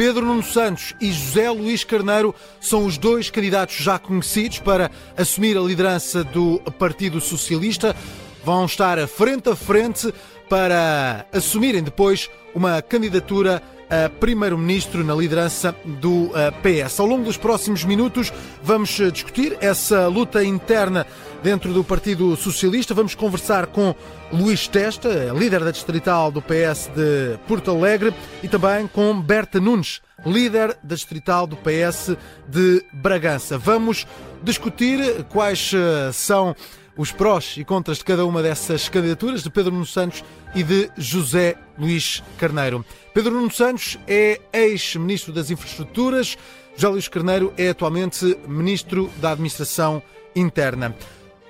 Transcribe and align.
Pedro 0.00 0.24
Nuno 0.24 0.42
Santos 0.42 0.94
e 0.98 1.12
José 1.12 1.50
Luís 1.50 1.84
Carneiro 1.84 2.34
são 2.58 2.86
os 2.86 2.96
dois 2.96 3.28
candidatos 3.28 3.76
já 3.76 3.98
conhecidos 3.98 4.58
para 4.58 4.90
assumir 5.14 5.58
a 5.58 5.60
liderança 5.60 6.24
do 6.24 6.58
Partido 6.78 7.20
Socialista. 7.20 7.94
Vão 8.42 8.64
estar 8.64 9.06
frente 9.06 9.50
a 9.50 9.54
frente 9.54 10.10
para 10.48 11.26
assumirem 11.30 11.82
depois 11.82 12.30
uma 12.54 12.80
candidatura 12.80 13.62
a 13.90 14.08
primeiro-ministro 14.08 15.04
na 15.04 15.14
liderança 15.14 15.76
do 15.84 16.30
eh, 16.34 16.50
PS. 16.86 16.98
Ao 17.00 17.06
longo 17.06 17.24
dos 17.24 17.36
próximos 17.36 17.84
minutos 17.84 18.32
vamos 18.62 18.98
eh, 19.00 19.10
discutir 19.10 19.58
essa 19.60 20.06
luta 20.06 20.42
interna 20.42 21.06
dentro 21.42 21.72
do 21.72 21.82
Partido 21.82 22.36
Socialista. 22.36 22.94
Vamos 22.94 23.14
conversar 23.14 23.66
com 23.66 23.94
Luís 24.32 24.68
Testa, 24.68 25.32
líder 25.36 25.64
da 25.64 25.70
distrital 25.70 26.30
do 26.30 26.42
PS 26.42 26.90
de 26.94 27.38
Porto 27.46 27.70
Alegre, 27.70 28.14
e 28.42 28.48
também 28.48 28.86
com 28.86 29.20
Berta 29.20 29.60
Nunes, 29.60 30.00
líder 30.24 30.76
da 30.82 30.94
distrital 30.94 31.46
do 31.46 31.56
PS 31.56 32.16
de 32.48 32.84
Bragança. 32.92 33.58
Vamos 33.58 34.06
discutir 34.42 35.24
quais 35.28 35.72
eh, 35.74 36.10
são 36.12 36.54
os 36.96 37.12
prós 37.12 37.56
e 37.56 37.64
contras 37.64 37.98
de 37.98 38.04
cada 38.04 38.26
uma 38.26 38.42
dessas 38.42 38.88
candidaturas, 38.88 39.42
de 39.42 39.50
Pedro 39.50 39.72
Nuno 39.72 39.86
Santos 39.86 40.22
e 40.54 40.62
de 40.62 40.90
José 40.98 41.56
Luís 41.78 42.22
Carneiro. 42.38 42.84
Pedro 43.14 43.32
Nuno 43.32 43.50
Santos 43.50 43.98
é 44.06 44.40
ex-ministro 44.52 45.32
das 45.32 45.50
Infraestruturas, 45.50 46.36
José 46.74 46.88
Luís 46.88 47.08
Carneiro 47.08 47.52
é 47.56 47.70
atualmente 47.70 48.36
ministro 48.46 49.10
da 49.20 49.32
Administração 49.32 50.02
Interna. 50.34 50.94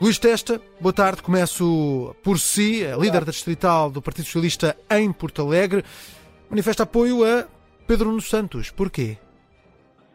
Luís 0.00 0.18
Testa, 0.18 0.58
boa 0.80 0.94
tarde. 0.94 1.22
Começo 1.22 2.16
por 2.24 2.38
si, 2.38 2.84
líder 2.98 3.22
da 3.22 3.32
distrital 3.32 3.90
do 3.90 4.00
Partido 4.00 4.24
Socialista 4.24 4.74
em 4.90 5.12
Porto 5.12 5.42
Alegre. 5.42 5.84
Manifesta 6.48 6.84
apoio 6.84 7.22
a 7.22 7.46
Pedro 7.86 8.06
Nuno 8.06 8.22
Santos. 8.22 8.70
Porquê? 8.70 9.18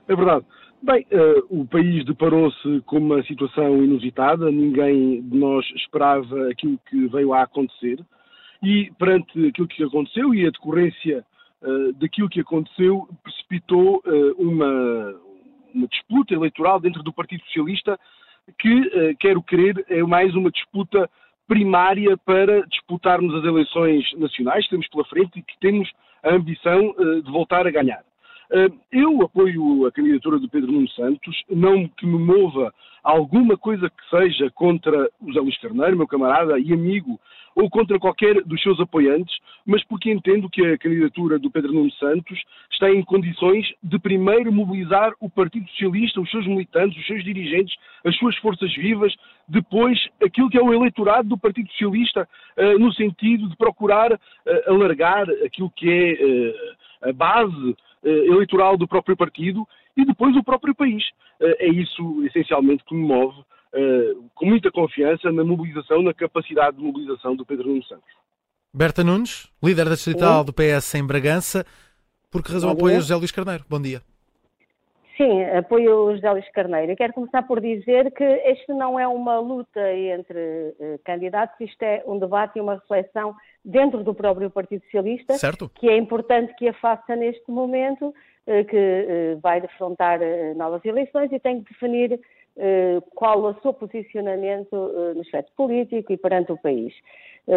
É 0.07 0.15
verdade. 0.15 0.43
Bem, 0.81 1.05
uh, 1.11 1.61
o 1.61 1.67
país 1.67 2.03
deparou-se 2.03 2.81
com 2.87 2.97
uma 2.97 3.21
situação 3.25 3.83
inusitada, 3.83 4.49
ninguém 4.49 5.21
de 5.21 5.37
nós 5.37 5.63
esperava 5.75 6.49
aquilo 6.49 6.79
que 6.89 7.07
veio 7.07 7.31
a 7.31 7.43
acontecer, 7.43 8.03
e 8.63 8.91
perante 8.97 9.47
aquilo 9.47 9.67
que 9.67 9.83
aconteceu 9.83 10.33
e 10.33 10.47
a 10.47 10.49
decorrência 10.49 11.23
uh, 11.61 11.93
daquilo 11.93 12.29
que 12.29 12.39
aconteceu, 12.39 13.07
precipitou 13.23 14.01
uh, 14.03 14.41
uma, 14.41 15.15
uma, 15.75 15.87
disputa 15.87 16.33
eleitoral 16.33 16.79
dentro 16.79 17.03
do 17.03 17.13
Partido 17.13 17.43
Socialista 17.45 17.99
que, 18.59 19.15
quero 19.19 19.41
crer, 19.41 19.85
é 19.89 20.01
mais 20.03 20.33
uma 20.35 20.51
disputa 20.51 21.09
primária 21.47 22.17
para 22.17 22.65
disputarmos 22.67 23.33
as 23.35 23.43
eleições 23.43 24.03
nacionais 24.17 24.65
que 24.65 24.71
temos 24.71 24.87
pela 24.87 25.05
frente 25.05 25.39
e 25.39 25.43
que 25.43 25.59
temos 25.59 25.91
a 26.23 26.33
ambição 26.33 26.95
de 27.23 27.31
voltar 27.31 27.67
a 27.67 27.71
ganhar. 27.71 28.03
Eh, 28.51 28.69
eu 28.91 29.21
apoio 29.23 29.85
a 29.85 29.91
candidatura 29.91 30.37
do 30.37 30.49
Pedro 30.49 30.71
Nuno 30.71 30.89
Santos, 30.89 31.43
não 31.49 31.87
que 31.87 32.05
me 32.05 32.19
mova 32.19 32.73
alguma 33.03 33.57
coisa 33.57 33.89
que 33.89 34.09
seja 34.09 34.49
contra 34.51 35.09
o 35.19 35.33
Zé 35.33 35.39
Luís 35.39 35.57
Carneiro, 35.59 35.97
meu 35.97 36.07
camarada 36.07 36.59
e 36.59 36.71
amigo, 36.71 37.19
ou 37.55 37.69
contra 37.69 37.97
qualquer 37.97 38.43
dos 38.43 38.61
seus 38.61 38.79
apoiantes, 38.79 39.35
mas 39.65 39.83
porque 39.85 40.11
entendo 40.11 40.49
que 40.49 40.63
a 40.65 40.77
candidatura 40.77 41.39
do 41.39 41.49
Pedro 41.49 41.73
Nuno 41.73 41.91
Santos 41.93 42.37
está 42.71 42.91
em 42.91 43.01
condições 43.01 43.73
de 43.81 43.97
primeiro 43.97 44.51
mobilizar 44.51 45.13
o 45.19 45.29
Partido 45.29 45.67
Socialista, 45.69 46.19
os 46.19 46.29
seus 46.29 46.45
militantes, 46.45 46.99
os 46.99 47.07
seus 47.07 47.23
dirigentes, 47.23 47.75
as 48.03 48.15
suas 48.17 48.35
forças 48.37 48.73
vivas, 48.75 49.15
depois 49.47 49.97
aquilo 50.21 50.49
que 50.49 50.57
é 50.57 50.61
o 50.61 50.73
eleitorado 50.73 51.29
do 51.29 51.37
Partido 51.37 51.69
Socialista, 51.71 52.27
uh, 52.57 52.77
no 52.77 52.93
sentido 52.93 53.47
de 53.49 53.55
procurar 53.55 54.11
uh, 54.11 54.19
alargar 54.67 55.29
aquilo 55.43 55.71
que 55.71 55.89
é 55.89 56.13
uh, 56.13 57.09
a 57.09 57.13
base 57.13 57.75
eh, 58.05 58.27
eleitoral 58.27 58.77
do 58.77 58.87
próprio 58.87 59.17
partido 59.17 59.67
e 59.97 60.05
depois 60.05 60.35
o 60.35 60.43
próprio 60.43 60.75
país. 60.75 61.03
Eh, 61.39 61.65
é 61.65 61.69
isso, 61.69 62.23
essencialmente, 62.25 62.83
que 62.85 62.93
me 62.93 63.01
move 63.01 63.35
eh, 63.75 64.13
com 64.33 64.45
muita 64.45 64.71
confiança 64.71 65.29
na 65.33 65.43
mobilização, 65.43 66.01
na 66.01 66.13
capacidade 66.13 66.77
de 66.77 66.83
mobilização 66.83 67.35
do 67.35 67.45
Pedro 67.45 67.67
Nuno 67.67 67.83
Santos. 67.83 68.09
Berta 68.73 69.03
Nunes, 69.03 69.51
líder 69.61 69.83
da 69.85 69.95
distrital 69.95 70.45
do 70.45 70.53
PS 70.53 70.95
em 70.95 71.05
Bragança. 71.05 71.65
Por 72.31 72.41
que 72.41 72.53
razão 72.53 72.69
apoia 72.69 73.01
José 73.01 73.15
Luís 73.15 73.31
Carneiro? 73.31 73.65
Bom 73.69 73.81
dia. 73.81 74.01
Sim, 75.17 75.43
apoio 75.43 76.05
o 76.05 76.15
José 76.15 76.31
Luís 76.31 76.49
Carneiro. 76.51 76.91
Eu 76.91 76.95
quero 76.95 77.13
começar 77.13 77.43
por 77.43 77.59
dizer 77.59 78.11
que 78.11 78.23
este 78.23 78.73
não 78.73 78.99
é 78.99 79.07
uma 79.07 79.39
luta 79.39 79.93
entre 79.93 80.39
uh, 80.39 80.99
candidatos, 81.03 81.59
isto 81.59 81.81
é 81.83 82.03
um 82.05 82.17
debate 82.17 82.57
e 82.57 82.61
uma 82.61 82.75
reflexão 82.75 83.35
dentro 83.63 84.03
do 84.03 84.13
próprio 84.13 84.49
Partido 84.49 84.83
Socialista, 84.83 85.33
certo. 85.35 85.69
que 85.75 85.89
é 85.89 85.97
importante 85.97 86.53
que 86.55 86.67
a 86.67 86.73
faça 86.73 87.15
neste 87.15 87.49
momento, 87.49 88.07
uh, 88.07 88.65
que 88.69 89.35
uh, 89.35 89.39
vai 89.41 89.59
defrontar 89.59 90.19
novas 90.55 90.83
eleições 90.83 91.31
e 91.31 91.39
tem 91.39 91.61
que 91.61 91.71
definir 91.71 92.19
qual 93.13 93.39
o 93.43 93.53
seu 93.61 93.73
posicionamento 93.73 94.75
no 95.13 95.21
aspecto 95.21 95.51
político 95.55 96.13
e 96.13 96.17
perante 96.17 96.51
o 96.51 96.57
país. 96.57 96.93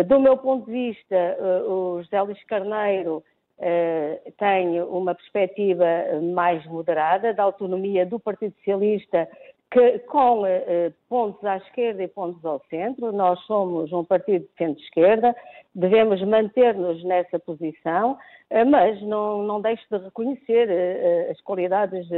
do 0.07 0.21
meu 0.21 0.37
ponto 0.37 0.67
de 0.67 0.73
vista, 0.73 1.37
o 1.67 2.03
José 2.03 2.21
Luís 2.21 2.45
Carneiro 2.45 3.23
tem 4.37 4.81
uma 4.83 5.15
perspectiva 5.15 5.85
mais 6.35 6.65
moderada 6.67 7.33
da 7.33 7.43
autonomia 7.43 8.05
do 8.05 8.19
Partido 8.19 8.55
Socialista, 8.57 9.29
que, 9.71 9.99
com 10.01 10.43
pontos 11.09 11.45
à 11.45 11.59
esquerda 11.59 12.03
e 12.03 12.09
pontos 12.09 12.45
ao 12.45 12.61
centro. 12.71 13.13
Nós 13.13 13.39
somos 13.41 13.93
um 13.93 14.05
partido 14.05 14.45
de 14.45 14.51
centro-esquerda, 14.57 15.35
devemos 15.75 16.23
manter-nos 16.23 17.05
nessa 17.05 17.39
posição, 17.39 18.17
mas 18.67 19.01
não, 19.03 19.43
não 19.43 19.61
deixo 19.61 19.85
de 19.91 20.05
reconhecer 20.05 20.69
as 21.31 21.41
qualidades 21.43 22.09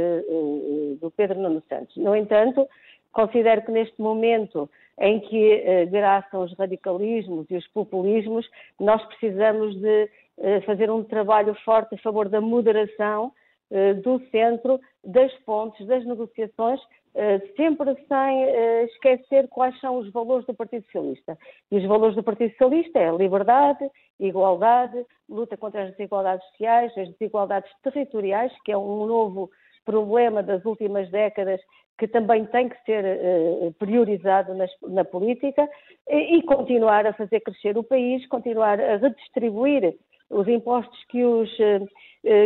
do 1.01 1.11
Pedro 1.11 1.39
Nuno 1.39 1.61
Santos. 1.67 1.95
No 1.97 2.15
entanto, 2.15 2.67
considero 3.11 3.63
que 3.63 3.71
neste 3.71 4.01
momento 4.01 4.69
em 4.99 5.19
que 5.19 5.85
graçam 5.87 6.43
os 6.43 6.53
radicalismos 6.57 7.47
e 7.49 7.57
os 7.57 7.67
populismos, 7.67 8.49
nós 8.79 9.03
precisamos 9.07 9.75
de 9.75 10.09
eh, 10.43 10.59
fazer 10.61 10.89
um 10.89 11.03
trabalho 11.03 11.53
forte 11.63 11.93
a 11.93 11.97
favor 11.99 12.27
da 12.27 12.41
moderação 12.41 13.31
eh, 13.69 13.93
do 13.93 14.19
centro, 14.31 14.79
das 15.03 15.31
pontes, 15.45 15.85
das 15.85 16.03
negociações, 16.03 16.79
eh, 16.79 16.85
sempre 17.57 17.95
sem 18.07 18.43
esquecer 18.85 19.47
quais 19.49 19.77
são 19.79 19.97
os 19.97 20.11
valores 20.11 20.45
do 20.45 20.53
Partido 20.53 20.85
Socialista. 20.85 21.37
E 21.71 21.77
os 21.77 21.85
valores 21.85 22.15
do 22.15 22.23
Partido 22.23 22.51
Socialista 22.51 22.99
é 22.99 23.11
liberdade, 23.11 23.89
igualdade, 24.19 25.05
luta 25.29 25.57
contra 25.57 25.83
as 25.83 25.91
desigualdades 25.91 26.45
sociais, 26.49 26.91
as 26.97 27.09
desigualdades 27.09 27.71
territoriais, 27.83 28.53
que 28.63 28.71
é 28.71 28.77
um 28.77 29.05
novo 29.05 29.49
problema 29.85 30.41
das 30.41 30.63
últimas 30.65 31.09
décadas 31.09 31.59
que 31.97 32.07
também 32.07 32.45
tem 32.45 32.69
que 32.69 32.83
ser 32.83 33.03
priorizado 33.77 34.53
na 34.87 35.05
política 35.05 35.69
e 36.09 36.41
continuar 36.43 37.05
a 37.05 37.13
fazer 37.13 37.41
crescer 37.41 37.77
o 37.77 37.83
país, 37.83 38.25
continuar 38.27 38.79
a 38.79 38.97
redistribuir 38.97 39.95
os 40.31 40.47
impostos 40.47 40.97
que 41.09 41.23
os, 41.23 41.59
eh, 41.59 41.81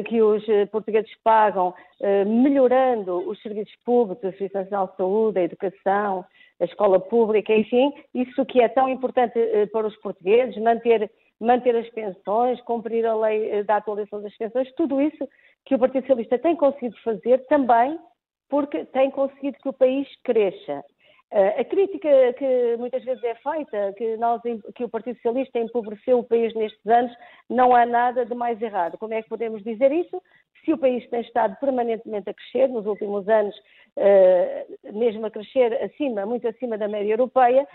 que 0.06 0.22
os 0.22 0.44
portugueses 0.72 1.12
pagam, 1.24 1.74
eh, 2.02 2.24
melhorando 2.24 3.18
os 3.30 3.42
serviços 3.42 3.76
públicos, 3.84 4.24
a 4.24 4.32
Serviço 4.32 4.64
de 4.64 4.98
Saúde, 4.98 5.40
a 5.40 5.44
educação, 5.44 6.26
a 6.60 6.66
escola 6.66 7.00
pública, 7.00 7.54
enfim, 7.54 7.94
isso 8.14 8.46
que 8.46 8.62
é 8.62 8.70
tão 8.70 8.88
importante 8.88 9.38
eh, 9.38 9.66
para 9.66 9.88
os 9.88 9.96
portugueses, 9.98 10.56
manter, 10.62 11.12
manter 11.40 11.76
as 11.76 11.90
pensões, 11.90 12.62
cumprir 12.62 13.06
a 13.06 13.16
lei 13.16 13.64
da 13.64 13.78
atualização 13.78 14.22
das 14.22 14.36
pensões, 14.38 14.72
tudo 14.76 15.02
isso 15.02 15.28
que 15.66 15.76
o 15.76 15.80
Partido 15.80 16.02
Socialista 16.02 16.40
tem 16.40 16.56
conseguido 16.56 16.96
fazer 17.04 17.46
também 17.48 18.00
porque 18.50 18.86
tem 18.86 19.10
conseguido 19.12 19.58
que 19.58 19.70
o 19.70 19.74
país 19.74 20.08
cresça. 20.24 20.84
A 21.32 21.64
crítica 21.66 22.10
que 22.38 22.78
muitas 22.78 23.04
vezes 23.04 23.24
é 23.24 23.36
feita, 23.36 23.94
que, 23.98 24.16
nós, 24.18 24.42
que 24.74 24.84
o 24.84 24.90
Partido 24.90 25.16
Socialista 25.18 25.60
empobreceu 25.60 26.20
o 26.20 26.24
país 26.24 26.54
nestes 26.54 26.86
anos, 26.88 27.12
não 27.50 27.76
há 27.76 27.86
nada 27.86 28.26
de 28.26 28.34
mais 28.34 28.62
errado. 28.62 28.98
Como 28.98 29.14
é 29.14 29.22
que 29.22 29.28
podemos 29.28 29.62
dizer 29.64 29.92
isso? 29.92 30.22
Se 30.64 30.72
o 30.72 30.78
país 30.78 31.08
tem 31.10 31.22
estado 31.22 31.58
permanentemente 31.60 32.30
a 32.30 32.34
crescer 32.34 32.70
nos 32.70 32.86
últimos 32.86 33.28
anos, 33.28 33.56
mesmo 34.94 35.26
a 35.26 35.32
crescer 35.32 35.74
acima, 35.84 36.26
muito 36.26 36.48
acima 36.48 36.78
da 36.78 36.88
média 36.88 37.14
europeia, 37.14 37.68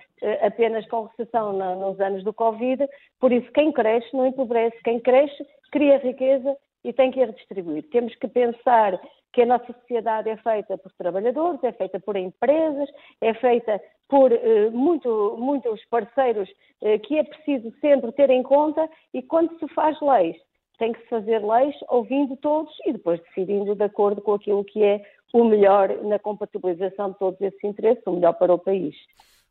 apenas 0.43 0.87
com 0.89 1.05
recessão 1.05 1.53
nos 1.53 2.01
anos 2.01 2.25
do 2.25 2.33
Covid, 2.33 2.89
por 3.21 3.31
isso 3.31 3.51
quem 3.53 3.73
cresce 3.73 4.09
não 4.15 4.27
empobrece, 4.27 4.77
quem 4.83 4.99
cresce 5.01 5.47
cria 5.71 5.99
riqueza 5.99 6.57
e 6.83 6.93
tem 6.93 7.11
que 7.11 7.23
a 7.23 7.27
redistribuir. 7.27 7.85
Temos 7.91 8.15
que 8.15 8.27
pensar 8.27 8.99
que 9.33 9.43
a 9.43 9.47
nossa 9.47 9.73
sociedade 9.73 10.29
é 10.29 10.37
feita 10.37 10.77
por 10.79 10.93
trabalhadores, 10.93 11.63
é 11.63 11.73
feita 11.73 12.01
por 12.01 12.17
empresas, 12.17 12.89
é 13.21 13.33
feita 13.35 13.81
por 14.09 14.33
uh, 14.33 14.71
muito, 14.73 15.37
muitos 15.39 15.85
parceiros 15.87 16.49
uh, 16.83 16.99
que 17.01 17.19
é 17.19 17.25
preciso 17.25 17.73
sempre 17.81 18.11
ter 18.13 18.31
em 18.31 18.43
conta 18.43 18.89
e 19.15 19.23
quando 19.23 19.57
se 19.59 19.69
faz 19.69 20.01
leis, 20.01 20.37
tem 20.79 20.93
que 20.93 21.01
se 21.03 21.09
fazer 21.09 21.45
leis 21.45 21.77
ouvindo 21.89 22.37
todos 22.39 22.73
e 22.87 22.93
depois 22.93 23.21
decidindo 23.21 23.75
de 23.75 23.85
acordo 23.85 24.21
com 24.23 24.35
aquilo 24.35 24.65
que 24.65 24.83
é 24.83 25.03
o 25.33 25.45
melhor 25.45 26.03
na 26.03 26.19
compatibilização 26.19 27.13
de 27.13 27.19
todos 27.19 27.41
esses 27.41 27.63
interesses, 27.63 28.03
o 28.07 28.13
melhor 28.13 28.33
para 28.33 28.53
o 28.53 28.59
país. 28.59 28.97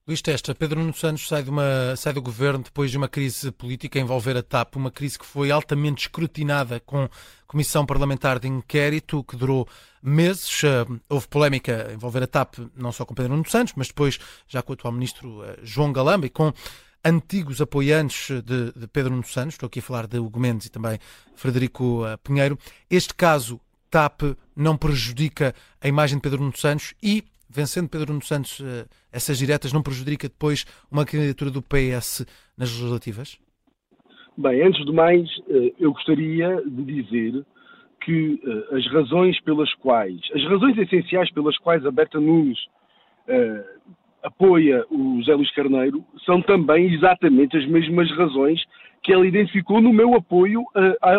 Luís 0.10 0.24
Testa, 0.24 0.56
Pedro 0.56 0.80
Nuno 0.80 0.92
Santos 0.92 1.28
sai, 1.28 1.44
uma, 1.44 1.96
sai 1.96 2.14
do 2.14 2.20
governo 2.20 2.64
depois 2.64 2.90
de 2.90 2.98
uma 2.98 3.08
crise 3.08 3.52
política 3.52 4.00
envolver 4.00 4.36
a 4.36 4.42
TAP, 4.42 4.76
uma 4.76 4.90
crise 4.90 5.20
que 5.20 5.26
foi 5.26 5.52
altamente 5.52 6.08
escrutinada 6.08 6.80
com 6.80 7.08
comissão 7.46 7.86
parlamentar 7.86 8.40
de 8.40 8.48
inquérito 8.48 9.24
que 9.24 9.36
durou 9.36 9.68
meses. 10.02 10.64
Eh, 10.64 10.86
houve 11.08 11.28
polémica 11.28 11.92
envolver 11.94 12.24
a 12.24 12.28
TAP, 12.28 12.56
não 12.76 12.92
só 12.92 13.06
com 13.06 13.14
Pedro 13.14 13.34
Nuno 13.34 13.48
Santos, 13.48 13.76
mas 13.78 13.90
depois 13.90 14.18
já 14.48 14.64
com 14.64 14.72
o 14.72 14.74
atual 14.74 14.94
ministro 14.94 15.44
eh, 15.44 15.60
João 15.62 15.94
Galamba 15.94 16.26
e 16.26 16.32
com 16.32 16.52
antigos 17.06 17.62
apoiantes 17.62 18.30
de, 18.44 18.72
de 18.72 18.88
Pedro 18.88 19.12
Nuno 19.12 19.28
Santos, 19.28 19.54
estou 19.54 19.68
aqui 19.68 19.78
a 19.78 19.84
falar 19.84 20.08
de 20.08 20.18
Hugo 20.18 20.40
Mendes 20.40 20.66
e 20.66 20.72
também 20.72 20.98
Frederico 21.36 22.04
eh, 22.08 22.18
Pinheiro. 22.18 22.58
Este 22.90 23.14
caso 23.14 23.62
TAP 23.92 24.24
não 24.56 24.76
prejudica 24.76 25.54
a 25.80 25.88
imagem 25.88 26.18
de 26.18 26.24
Pedro 26.24 26.40
Nuno 26.40 26.58
Santos 26.58 26.96
e 27.00 27.24
vencendo 27.50 27.90
Pedro 27.90 28.14
Nuno 28.14 28.24
Santos, 28.24 28.62
eh, 28.62 28.86
essas 29.12 29.40
diretas 29.40 29.74
não 29.74 29.82
prejudica 29.82 30.30
depois 30.30 30.66
uma 30.92 31.06
candidatura 31.06 31.50
do 31.50 31.62
PS 31.62 32.26
nas 32.58 32.70
legislativas? 32.70 33.40
Bem, 34.38 34.62
antes 34.62 34.86
de 34.86 34.92
mais, 34.92 35.28
eh, 35.50 35.74
eu 35.80 35.92
gostaria 35.92 36.62
de 36.66 36.84
dizer 36.84 37.44
que 38.02 38.40
eh, 38.46 38.76
as 38.78 38.86
razões 38.94 39.42
pelas 39.42 39.74
quais, 39.76 40.22
as 40.34 40.44
razões 40.46 40.78
essenciais 40.78 41.32
pelas 41.34 41.58
quais 41.58 41.86
a 41.86 41.92
Berta 41.92 42.20
Nunes 42.20 42.58
apoia 44.24 44.84
o 44.90 45.20
José 45.20 45.36
Luís 45.36 45.52
Carneiro 45.54 46.04
são 46.26 46.42
também 46.42 46.92
exatamente 46.92 47.56
as 47.56 47.66
mesmas 47.68 48.10
razões 48.18 48.60
que 49.04 49.14
ela 49.14 49.28
identificou 49.28 49.80
no 49.80 49.94
meu 49.94 50.16
apoio 50.16 50.64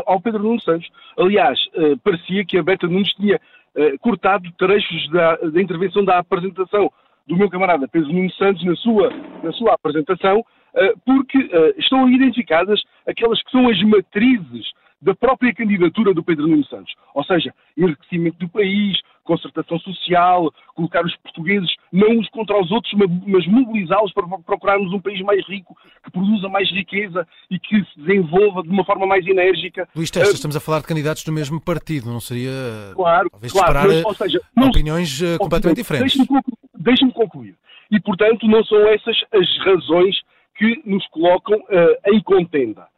ao 0.05 0.21
Pedro 0.21 0.43
Nuno 0.43 0.61
Santos. 0.61 0.91
Aliás, 1.17 1.57
parecia 2.03 2.45
que 2.45 2.59
a 2.59 2.63
Berta 2.65 2.89
Nunes 2.89 3.13
tinha 3.15 3.41
eh, 3.77 3.97
cortado 3.99 4.51
trechos 4.59 5.11
da, 5.11 5.37
da, 5.37 5.63
intervenção 5.63 6.05
da 6.05 6.19
apresentação 6.19 6.91
do 7.27 7.37
meu 7.37 7.49
camarada 7.49 7.87
Pedro 7.87 8.13
Nuno 8.13 8.31
Santos 8.33 8.65
na 8.65 8.75
sua, 8.77 9.11
na 9.43 9.53
sua 9.53 9.75
apresentação, 9.75 10.41
uh, 10.41 11.01
porque 11.05 11.39
uh, 11.39 11.75
estão 11.79 12.09
identificadas 12.09 12.83
aquelas 13.07 13.41
que 13.43 13.51
são 13.53 13.69
as 13.69 13.81
matrizes 13.83 14.73
da 15.01 15.15
própria 15.15 15.55
candidatura 15.55 16.13
do 16.13 16.25
Pedro 16.25 16.49
Nuno 16.49 16.65
Santos. 16.65 16.93
Ou 17.15 17.25
seja, 17.25 17.55
enriquecimento 17.77 18.39
do 18.39 18.49
país, 18.49 18.99
concertação 19.31 19.79
social, 19.79 20.53
colocar 20.75 21.05
os 21.05 21.17
portugueses 21.19 21.71
não 21.93 22.19
uns 22.19 22.29
contra 22.31 22.61
os 22.61 22.69
outros, 22.73 22.93
mas 23.27 23.47
mobilizá-los 23.47 24.13
para 24.13 24.27
procurarmos 24.39 24.93
um 24.93 25.01
país 25.01 25.21
mais 25.23 25.47
rico, 25.47 25.77
que 26.03 26.11
produza 26.11 26.49
mais 26.49 26.69
riqueza 26.71 27.25
e 27.49 27.59
que 27.61 27.77
se 27.85 28.01
desenvolva 28.01 28.63
de 28.65 28.71
uma 28.71 28.85
forma 28.85 29.07
mais 29.07 29.25
enérgica. 29.25 29.89
Luís 29.95 30.11
Testa, 30.11 30.33
uh, 30.33 30.35
estamos 30.35 30.57
a 30.57 30.61
falar 30.61 30.81
de 30.81 30.89
candidatos 30.89 31.23
do 31.23 31.31
mesmo 31.31 31.61
partido, 31.61 32.11
não 32.11 32.19
seria 32.19 32.51
claro, 32.95 33.31
talvez 33.31 33.53
claro, 33.53 33.89
mas, 33.89 34.05
ou 34.05 34.15
seja, 34.15 34.41
não, 34.57 34.69
opiniões 34.69 35.21
uh, 35.23 35.39
completamente 35.39 35.77
diferentes? 35.77 36.17
Deixe-me 36.17 36.27
concluir, 36.27 36.59
deixe 36.77 37.13
concluir. 37.13 37.55
E, 37.93 38.01
portanto, 38.01 38.49
não 38.49 38.65
são 38.65 38.79
essas 38.89 39.17
as 39.33 39.59
razões 39.65 40.17
que 40.57 40.83
nos 40.85 41.07
colocam 41.09 41.57
uh, 41.57 42.13
em 42.13 42.21
contenda. 42.21 42.89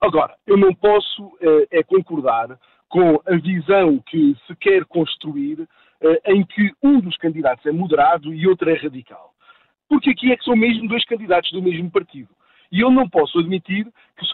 Agora, 0.00 0.34
eu 0.46 0.56
não 0.56 0.74
posso 0.74 1.22
uh, 1.24 1.66
é 1.70 1.82
concordar 1.82 2.58
com 2.94 3.20
a 3.26 3.36
visão 3.38 3.98
que 4.06 4.36
se 4.46 4.54
quer 4.54 4.84
construir 4.84 5.58
uh, 5.62 5.68
em 6.26 6.46
que 6.46 6.70
um 6.80 7.00
dos 7.00 7.16
candidatos 7.16 7.66
é 7.66 7.72
moderado 7.72 8.32
e 8.32 8.46
outro 8.46 8.70
é 8.70 8.74
radical. 8.74 9.34
Porque 9.88 10.10
aqui 10.10 10.30
é 10.30 10.36
que 10.36 10.44
são 10.44 10.54
mesmo 10.54 10.86
dois 10.86 11.04
candidatos 11.04 11.50
do 11.50 11.60
mesmo 11.60 11.90
partido. 11.90 12.28
E 12.70 12.78
eu 12.78 12.92
não 12.92 13.08
posso 13.08 13.40
admitir 13.40 13.84
que 14.16 14.24
se 14.24 14.32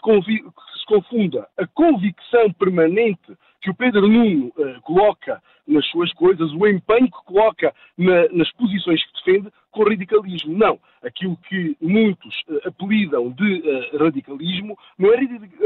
confunda 0.85 1.47
a 1.57 1.65
convicção 1.73 2.53
permanente 2.53 3.35
que 3.61 3.69
o 3.69 3.75
Pedro 3.75 4.07
Nuno 4.07 4.47
uh, 4.57 4.81
coloca 4.81 5.41
nas 5.67 5.85
suas 5.87 6.11
coisas, 6.13 6.51
o 6.51 6.67
empenho 6.67 7.05
que 7.05 7.25
coloca 7.25 7.73
na, 7.97 8.27
nas 8.31 8.51
posições 8.53 9.03
que 9.05 9.13
defende, 9.13 9.53
com 9.69 9.83
radicalismo. 9.83 10.57
Não. 10.57 10.79
Aquilo 11.03 11.37
que 11.47 11.77
muitos 11.79 12.35
uh, 12.49 12.67
apelidam 12.67 13.29
de 13.31 13.61
uh, 13.93 13.97
radicalismo 14.03 14.77
não 14.97 15.13
é 15.13 15.17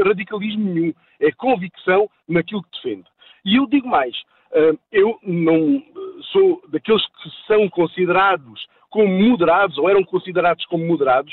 radicalismo 0.04 0.64
nenhum, 0.64 0.94
é 1.20 1.32
convicção 1.32 2.08
naquilo 2.28 2.62
que 2.62 2.70
defende. 2.82 3.08
E 3.44 3.56
eu 3.56 3.66
digo 3.66 3.88
mais, 3.88 4.14
eu 4.90 5.20
não 5.22 5.80
sou 6.32 6.60
daqueles 6.68 7.06
que 7.06 7.30
são 7.46 7.68
considerados 7.68 8.66
como 8.90 9.06
moderados, 9.06 9.78
ou 9.78 9.88
eram 9.88 10.02
considerados 10.02 10.64
como 10.66 10.84
moderados, 10.84 11.32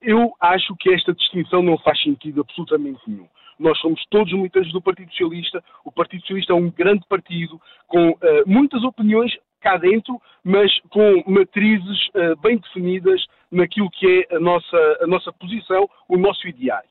eu 0.00 0.32
acho 0.40 0.74
que 0.76 0.92
esta 0.92 1.12
distinção 1.12 1.62
não 1.62 1.78
faz 1.78 2.00
sentido 2.02 2.40
absolutamente 2.40 3.00
nenhum. 3.06 3.28
Nós 3.58 3.78
somos 3.80 4.00
todos 4.08 4.32
militantes 4.32 4.72
do 4.72 4.80
Partido 4.80 5.10
Socialista. 5.10 5.62
O 5.84 5.90
Partido 5.90 6.20
Socialista 6.20 6.52
é 6.52 6.56
um 6.56 6.70
grande 6.70 7.04
partido 7.08 7.60
com 7.88 8.10
uh, 8.10 8.16
muitas 8.46 8.84
opiniões 8.84 9.36
cá 9.60 9.76
dentro, 9.76 10.20
mas 10.44 10.72
com 10.90 11.24
matrizes 11.26 12.08
uh, 12.08 12.36
bem 12.40 12.58
definidas 12.58 13.26
naquilo 13.50 13.90
que 13.90 14.24
é 14.30 14.36
a 14.36 14.38
nossa, 14.38 14.98
a 15.00 15.06
nossa 15.06 15.32
posição, 15.32 15.90
o 16.08 16.16
nosso 16.16 16.46
ideário. 16.46 16.88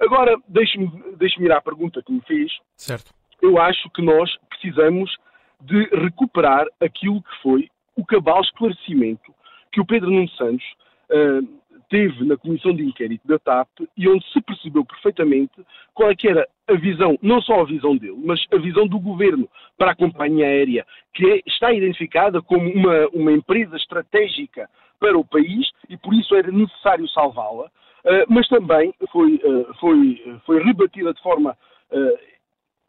Agora, 0.00 0.36
deixe-me 0.48 0.90
deixe 1.16 1.42
ir 1.42 1.52
à 1.52 1.60
pergunta 1.60 2.02
que 2.02 2.12
me 2.12 2.20
fez. 2.22 2.50
Certo. 2.76 3.12
Eu 3.42 3.58
acho 3.58 3.90
que 3.90 4.00
nós 4.00 4.34
precisamos 4.48 5.14
de 5.60 5.84
recuperar 5.92 6.66
aquilo 6.80 7.22
que 7.22 7.42
foi 7.42 7.68
o 7.94 8.04
cabal 8.04 8.40
esclarecimento 8.40 9.34
que 9.72 9.80
o 9.80 9.86
Pedro 9.86 10.10
Nuno 10.10 10.28
Santos 10.30 10.64
uh, 11.10 11.60
teve 11.88 12.24
na 12.24 12.36
comissão 12.36 12.74
de 12.74 12.84
inquérito 12.84 13.26
da 13.26 13.38
TAP 13.38 13.68
e 13.96 14.08
onde 14.08 14.24
se 14.32 14.40
percebeu 14.40 14.84
perfeitamente 14.84 15.54
qual 15.94 16.10
é 16.10 16.16
que 16.16 16.28
era 16.28 16.46
a 16.68 16.74
visão, 16.74 17.18
não 17.22 17.40
só 17.40 17.60
a 17.60 17.64
visão 17.64 17.96
dele, 17.96 18.20
mas 18.24 18.44
a 18.52 18.56
visão 18.56 18.86
do 18.86 18.98
governo 18.98 19.48
para 19.78 19.92
a 19.92 19.96
companhia 19.96 20.46
aérea, 20.46 20.86
que 21.14 21.26
é, 21.30 21.40
está 21.46 21.72
identificada 21.72 22.42
como 22.42 22.68
uma, 22.70 23.08
uma 23.08 23.32
empresa 23.32 23.76
estratégica 23.76 24.68
para 24.98 25.16
o 25.16 25.24
país 25.24 25.70
e 25.88 25.96
por 25.96 26.14
isso 26.14 26.34
era 26.34 26.50
necessário 26.50 27.08
salvá-la, 27.08 27.66
uh, 27.66 28.26
mas 28.28 28.48
também 28.48 28.94
foi, 29.12 29.34
uh, 29.36 29.74
foi, 29.78 30.40
foi 30.44 30.62
rebatida 30.62 31.12
de 31.12 31.22
forma 31.22 31.56
uh, 31.90 32.18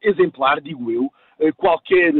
exemplar, 0.01 0.61
digo 0.61 0.91
eu, 0.91 1.11
qualquer, 1.55 2.13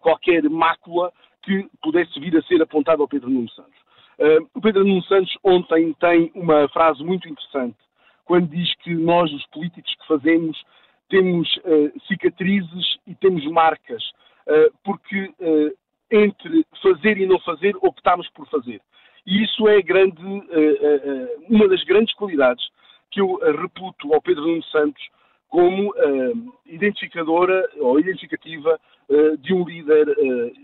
qualquer 0.00 0.42
mácula 0.50 1.12
que 1.42 1.68
pudesse 1.80 2.18
vir 2.18 2.36
a 2.36 2.42
ser 2.42 2.60
apontada 2.60 3.00
ao 3.00 3.06
Pedro 3.06 3.30
Nuno 3.30 3.48
Santos. 3.50 3.79
Uh, 4.20 4.46
o 4.54 4.60
Pedro 4.60 4.84
Nuno 4.84 5.02
Santos 5.04 5.34
ontem 5.42 5.94
tem 5.94 6.30
uma 6.34 6.68
frase 6.68 7.02
muito 7.02 7.26
interessante, 7.26 7.78
quando 8.26 8.48
diz 8.48 8.74
que 8.76 8.94
nós, 8.94 9.32
os 9.32 9.46
políticos 9.46 9.94
que 9.94 10.06
fazemos, 10.06 10.62
temos 11.08 11.48
uh, 11.64 12.00
cicatrizes 12.06 12.98
e 13.06 13.14
temos 13.14 13.46
marcas, 13.46 14.02
uh, 14.46 14.70
porque 14.84 15.32
entre 16.10 16.66
fazer 16.82 17.16
e 17.16 17.24
não 17.24 17.38
fazer, 17.40 17.74
optamos 17.80 18.28
por 18.30 18.46
fazer. 18.48 18.82
E 19.26 19.42
isso 19.42 19.66
é 19.68 19.80
grande, 19.80 20.20
uma 21.48 21.68
das 21.68 21.84
grandes 21.84 22.12
qualidades 22.14 22.64
que 23.10 23.20
eu 23.20 23.38
reputo 23.60 24.12
ao 24.12 24.20
Pedro 24.20 24.44
Nuno 24.44 24.62
Santos 24.64 25.02
como 25.48 25.94
identificadora 26.66 27.68
ou 27.78 28.00
identificativa 28.00 28.80
de 29.38 29.54
um 29.54 29.64
líder 29.64 30.08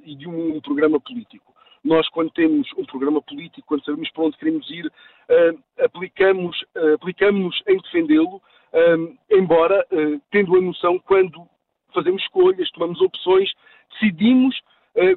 e 0.04 0.16
de 0.16 0.26
um 0.26 0.60
programa 0.60 0.98
político. 0.98 1.54
Nós, 1.86 2.08
quando 2.08 2.30
temos 2.30 2.68
um 2.76 2.84
programa 2.84 3.22
político, 3.22 3.64
quando 3.68 3.84
sabemos 3.84 4.10
para 4.10 4.24
onde 4.24 4.36
queremos 4.36 4.68
ir, 4.70 4.86
uh, 4.86 5.84
aplicamos, 5.84 6.60
uh, 6.74 6.94
aplicamos 6.94 7.62
em 7.68 7.78
defendê-lo, 7.78 8.36
uh, 8.36 9.16
embora 9.30 9.86
tendo 10.32 10.56
a 10.56 10.60
noção 10.60 10.98
quando 10.98 11.46
fazemos 11.94 12.20
escolhas, 12.22 12.70
tomamos 12.72 13.00
opções, 13.00 13.52
decidimos, 13.92 14.60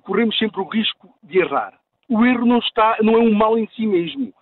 corremos 0.03 0.37
sempre 0.37 0.61
o 0.61 0.67
risco 0.67 1.09
de 1.23 1.39
errar. 1.39 1.73
O 2.07 2.23
erro 2.23 2.45
não, 2.45 2.59
está, 2.59 2.97
não 3.01 3.13
é 3.15 3.17
um 3.17 3.33
mal 3.33 3.57
em 3.57 3.67
si 3.69 3.85
mesmo. 3.85 4.33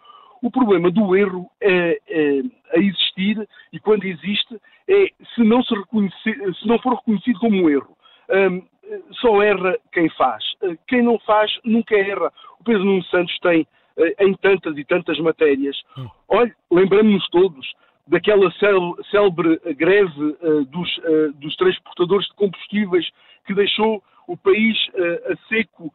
O 0.41 0.51
problema 0.51 0.91
do 0.91 1.15
erro 1.15 1.49
é, 1.61 1.99
é, 2.07 2.41
a 2.73 2.79
existir 2.79 3.47
e 3.73 3.79
quando 3.79 4.03
existe 4.03 4.59
é 4.87 5.07
se 5.33 5.43
não, 5.43 5.63
se, 5.63 5.73
se 6.59 6.67
não 6.67 6.77
for 6.79 6.95
reconhecido 6.95 7.39
como 7.39 7.63
um 7.63 7.69
erro. 7.69 7.97
Um, 8.29 8.61
só 9.13 9.41
erra 9.41 9.77
quem 9.91 10.09
faz. 10.09 10.43
Eh, 10.61 10.77
quem 10.87 11.01
não 11.01 11.19
faz 11.19 11.51
nunca 11.63 11.95
erra. 11.95 12.31
O 12.59 12.63
Pedro 12.63 12.83
Nuno 12.83 13.03
Santos 13.05 13.37
tem 13.39 13.67
eh, 13.97 14.25
em 14.25 14.33
tantas 14.35 14.77
e 14.77 14.83
tantas 14.83 15.19
matérias. 15.19 15.77
Hum. 15.97 16.07
Olha, 16.27 16.55
lembramos-nos 16.71 17.27
todos 17.29 17.73
daquela 18.07 18.49
célebre 19.11 19.59
greve 19.75 20.37
uh, 20.41 20.63
dos, 20.63 20.89
dos, 21.35 21.53
transportadores 21.57 22.25
de 22.27 22.35
combustíveis 22.35 23.05
que 23.45 23.53
deixou 23.53 24.01
o 24.25 24.37
país 24.37 24.77
a 25.29 25.47
seco, 25.49 25.93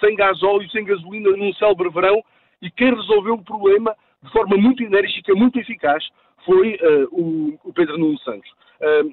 sem 0.00 0.16
gasóleo, 0.16 0.68
sem 0.70 0.84
gasolina, 0.84 1.30
num 1.36 1.54
célebre 1.54 1.88
verão, 1.88 2.20
e 2.60 2.68
quem 2.68 2.92
resolveu 2.92 3.34
o 3.34 3.44
problema 3.44 3.94
de 4.24 4.30
forma 4.32 4.56
muito 4.56 4.82
enérgica, 4.82 5.32
muito 5.34 5.58
eficaz, 5.60 6.04
foi 6.44 6.78
o, 7.10 7.58
o 7.64 7.72
Pedro 7.72 7.98
Nuno 7.98 8.18
Santos. 8.20 8.50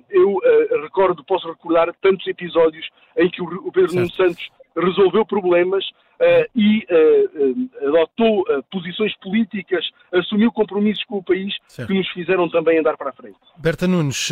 Eu 0.10 0.40
ah, 0.44 0.82
recordo, 0.82 1.24
posso 1.24 1.48
recordar 1.48 1.94
tantos 2.02 2.26
episódios 2.28 2.88
em 3.18 3.30
que 3.30 3.42
o 3.42 3.72
Pedro 3.72 3.96
Nuno 3.96 4.12
Santos 4.12 4.50
resolveu 4.78 5.26
problemas 5.26 5.84
uh, 5.86 6.50
e 6.56 6.86
uh, 6.86 7.88
adotou 7.88 8.46
posições 8.72 9.16
políticas, 9.18 9.84
assumiu 10.14 10.52
compromissos 10.52 11.04
com 11.06 11.18
o 11.18 11.24
país 11.24 11.54
certo. 11.68 11.88
que 11.88 11.98
nos 11.98 12.08
fizeram 12.10 12.50
também 12.50 12.80
andar 12.80 12.98
para 12.98 13.10
a 13.10 13.14
frente. 13.14 13.38
Berta 13.58 13.88
Nunes, 13.88 14.30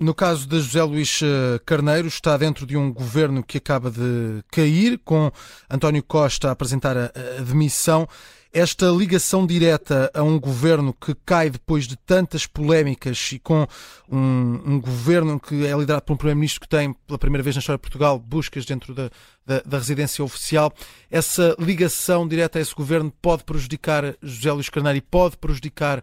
no 0.00 0.14
caso 0.14 0.48
de 0.48 0.56
José 0.56 0.82
Luís 0.82 1.20
Carneiro, 1.66 2.08
está 2.08 2.36
dentro 2.36 2.66
de 2.66 2.76
um 2.76 2.92
governo 2.92 3.42
que 3.42 3.58
acaba 3.58 3.90
de 3.90 4.42
cair, 4.50 4.98
com 5.04 5.30
António 5.70 6.02
Costa 6.02 6.48
a 6.48 6.52
apresentar 6.52 6.96
a, 6.96 7.12
a 7.38 7.42
demissão. 7.42 8.06
Esta 8.52 8.86
ligação 8.86 9.46
direta 9.46 10.10
a 10.14 10.22
um 10.22 10.40
governo 10.40 10.94
que 10.94 11.14
cai 11.14 11.50
depois 11.50 11.86
de 11.86 11.96
tantas 11.96 12.46
polémicas 12.46 13.30
e 13.32 13.38
com 13.38 13.66
um, 14.10 14.62
um 14.64 14.80
governo 14.80 15.38
que 15.38 15.66
é 15.66 15.76
liderado 15.76 16.02
por 16.02 16.14
um 16.14 16.16
primeiro-ministro 16.16 16.62
que 16.62 16.68
tem, 16.68 16.94
pela 17.06 17.18
primeira 17.18 17.42
vez 17.42 17.54
na 17.54 17.60
história 17.60 17.76
de 17.76 17.82
Portugal, 17.82 18.18
buscas 18.18 18.64
dentro 18.64 18.94
da, 18.94 19.10
da, 19.48 19.60
da, 19.64 19.78
residência 19.78 20.22
oficial, 20.22 20.70
essa 21.10 21.56
ligação 21.58 22.28
direta 22.28 22.58
a 22.58 22.60
esse 22.60 22.74
governo 22.74 23.10
pode 23.22 23.44
prejudicar 23.44 24.14
José 24.22 24.52
Luís 24.52 24.68
Carneiro 24.68 24.98
e 24.98 25.00
pode 25.00 25.38
prejudicar 25.38 26.02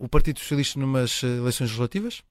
o 0.00 0.08
Partido 0.08 0.38
Socialista 0.38 0.80
numas 0.80 1.22
eh, 1.22 1.26
eleições 1.26 1.68
legislativas? 1.68 2.22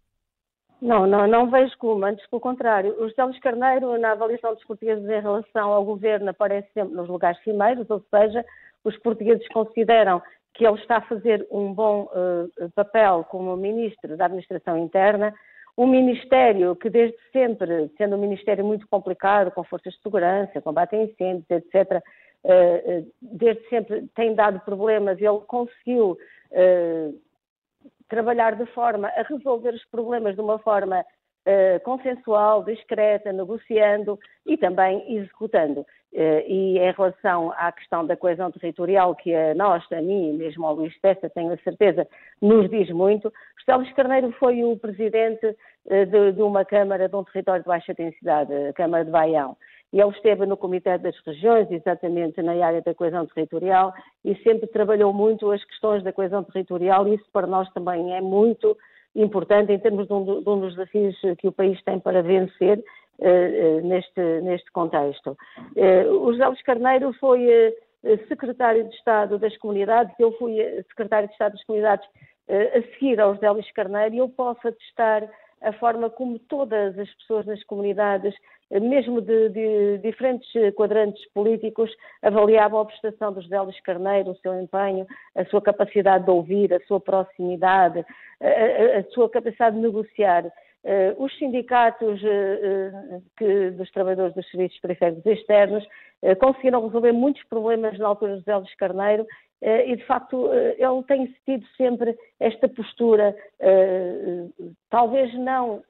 Não, 0.81 1.05
não, 1.05 1.27
não 1.27 1.49
vejo 1.49 1.77
como, 1.77 2.03
antes 2.05 2.27
pelo 2.29 2.39
contrário. 2.39 2.95
O 2.99 3.07
José 3.07 3.23
Luís 3.23 3.39
Carneiro, 3.39 3.97
na 3.99 4.11
avaliação 4.11 4.53
dos 4.53 4.63
portugueses 4.65 5.05
em 5.05 5.21
relação 5.21 5.71
ao 5.71 5.85
governo, 5.85 6.29
aparece 6.29 6.67
sempre 6.73 6.95
nos 6.95 7.07
lugares 7.07 7.41
cimeiros, 7.43 7.89
ou 7.89 8.03
seja, 8.09 8.43
os 8.83 8.97
portugueses 8.97 9.47
consideram 9.49 10.21
que 10.53 10.65
ele 10.65 10.79
está 10.79 10.97
a 10.97 11.01
fazer 11.01 11.45
um 11.51 11.73
bom 11.73 12.09
uh, 12.13 12.69
papel 12.75 13.25
como 13.29 13.55
ministro 13.57 14.15
da 14.15 14.25
Administração 14.25 14.77
Interna, 14.77 15.33
um 15.77 15.87
ministério 15.87 16.75
que 16.75 16.89
desde 16.89 17.17
sempre, 17.31 17.89
sendo 17.97 18.15
um 18.15 18.19
ministério 18.19 18.63
muito 18.63 18.87
complicado, 18.87 19.51
com 19.51 19.63
forças 19.63 19.93
de 19.93 20.01
segurança, 20.01 20.61
combate 20.61 20.95
a 20.95 21.03
incêndios, 21.03 21.49
etc., 21.49 22.01
uh, 22.43 22.99
uh, 22.99 23.11
desde 23.21 23.67
sempre 23.69 24.07
tem 24.15 24.33
dado 24.33 24.59
problemas, 24.61 25.19
ele 25.19 25.39
conseguiu 25.47 26.17
trabalhar 28.07 28.55
de 28.55 28.65
forma 28.67 29.09
a 29.09 29.23
resolver 29.23 29.73
os 29.73 29.83
problemas 29.85 30.35
de 30.35 30.41
uma 30.41 30.57
forma 30.59 31.03
uh, 31.45 31.79
consensual, 31.81 32.63
discreta, 32.63 33.31
negociando 33.31 34.19
e 34.45 34.57
também 34.57 35.15
executando. 35.15 35.81
Uh, 36.13 36.41
e 36.47 36.79
em 36.79 36.91
relação 36.91 37.51
à 37.57 37.71
questão 37.71 38.05
da 38.05 38.15
coesão 38.15 38.51
territorial, 38.51 39.15
que 39.15 39.33
a 39.35 39.53
nós, 39.53 39.83
a 39.91 40.01
mim, 40.01 40.33
mesmo 40.33 40.65
ao 40.65 40.75
Luís 40.75 40.97
Testa, 41.01 41.29
tenho 41.29 41.51
a 41.51 41.57
certeza, 41.57 42.07
nos 42.41 42.69
diz 42.69 42.89
muito, 42.89 43.31
Luís 43.67 43.91
Carneiro 43.93 44.31
foi 44.33 44.63
o 44.63 44.77
presidente 44.77 45.45
uh, 45.45 46.05
de, 46.05 46.31
de, 46.33 46.41
uma 46.41 46.63
Câmara 46.63 47.09
de 47.09 47.15
um 47.15 47.23
território 47.23 47.63
de 47.63 47.67
baixa 47.67 47.93
densidade, 47.93 48.53
a 48.53 48.73
Câmara 48.73 49.03
de 49.03 49.11
Baião. 49.11 49.57
E 49.91 50.01
ele 50.01 50.11
esteve 50.11 50.45
no 50.45 50.57
Comitê 50.57 50.97
das 50.97 51.15
Regiões, 51.25 51.69
exatamente 51.71 52.41
na 52.41 52.53
área 52.65 52.81
da 52.81 52.93
coesão 52.93 53.25
territorial, 53.27 53.93
e 54.23 54.35
sempre 54.37 54.67
trabalhou 54.67 55.13
muito 55.13 55.51
as 55.51 55.63
questões 55.63 56.03
da 56.03 56.11
coesão 56.11 56.43
territorial, 56.43 57.07
e 57.07 57.15
isso 57.15 57.25
para 57.31 57.47
nós 57.47 57.71
também 57.71 58.13
é 58.15 58.21
muito 58.21 58.77
importante 59.15 59.71
em 59.71 59.79
termos 59.79 60.07
de 60.07 60.13
um, 60.13 60.41
de 60.41 60.49
um 60.49 60.59
dos 60.59 60.75
desafios 60.75 61.15
que 61.37 61.47
o 61.47 61.51
país 61.51 61.81
tem 61.83 61.99
para 61.99 62.21
vencer 62.21 62.79
uh, 63.19 63.87
neste, 63.87 64.21
neste 64.41 64.71
contexto. 64.71 65.37
Uh, 65.75 66.11
o 66.21 66.31
José 66.33 66.47
Luís 66.47 66.61
Carneiro 66.63 67.13
foi 67.13 67.47
secretário 68.27 68.83
de 68.83 68.95
Estado 68.95 69.39
das 69.39 69.57
Comunidades, 69.57 70.13
eu 70.19 70.31
fui 70.33 70.57
secretário 70.89 71.27
de 71.27 71.33
Estado 71.33 71.53
das 71.53 71.63
Comunidades 71.63 72.07
a 72.47 72.93
seguir 72.93 73.19
ao 73.19 73.33
José 73.33 73.49
Luís 73.49 73.71
Carneiro 73.71 74.13
e 74.13 74.19
eu 74.19 74.29
posso 74.29 74.67
atestar 74.67 75.27
a 75.65 75.73
forma 75.73 76.09
como 76.09 76.37
todas 76.37 76.97
as 76.97 77.11
pessoas 77.15 77.45
nas 77.45 77.63
comunidades, 77.63 78.33
mesmo 78.71 79.19
de, 79.19 79.49
de 79.49 79.97
diferentes 79.97 80.47
quadrantes 80.75 81.23
políticos, 81.33 81.91
avaliavam 82.21 82.79
a 82.79 82.85
prestação 82.85 83.33
do 83.33 83.41
José 83.41 83.59
Luís 83.59 83.79
Carneiro, 83.81 84.31
o 84.31 84.37
seu 84.37 84.59
empenho, 84.59 85.07
a 85.35 85.43
sua 85.45 85.61
capacidade 85.61 86.25
de 86.25 86.31
ouvir, 86.31 86.71
a 86.73 86.79
sua 86.81 86.99
proximidade, 86.99 88.05
a, 88.39 88.99
a 88.99 89.03
sua 89.11 89.29
capacidade 89.29 89.75
de 89.75 89.81
negociar. 89.81 90.45
Uh, 90.45 91.23
os 91.23 91.35
sindicatos 91.39 92.21
uh, 92.21 93.23
que, 93.35 93.71
dos 93.71 93.89
trabalhadores 93.89 94.35
dos 94.35 94.47
serviços 94.51 94.79
periféricos 94.79 95.25
externos 95.25 95.83
conseguiram 96.39 96.85
resolver 96.85 97.11
muitos 97.11 97.43
problemas 97.45 97.97
na 97.97 98.07
altura 98.07 98.37
de 98.37 98.45
José 98.45 98.67
Carneiro 98.77 99.25
e 99.65 99.95
de 99.95 100.05
facto 100.05 100.51
eh, 100.53 100.75
ele 100.77 101.03
tem 101.07 101.33
tido 101.45 101.65
sempre 101.75 102.15
esta 102.39 102.69
postura, 102.69 103.35
eh, 103.59 104.45
talvez 104.89 105.33
não 105.33 105.83